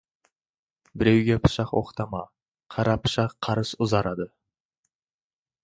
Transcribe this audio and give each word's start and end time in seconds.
Біреуге 0.97 1.35
пышақ 1.43 1.69
оқтама, 1.81 2.23
қара 2.73 2.95
пышақ 3.03 3.31
қарыс 3.45 3.71
ұзарады. 3.83 4.27